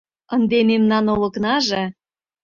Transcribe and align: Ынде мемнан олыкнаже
Ынде 0.35 0.59
мемнан 0.69 1.05
олыкнаже 1.13 1.83